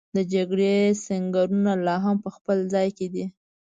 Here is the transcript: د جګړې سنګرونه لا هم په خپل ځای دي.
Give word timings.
د 0.15 0.17
جګړې 0.33 0.73
سنګرونه 1.05 1.73
لا 1.85 1.95
هم 2.03 2.17
په 2.23 2.29
خپل 2.35 2.57
ځای 2.73 2.87
دي. 3.13 3.25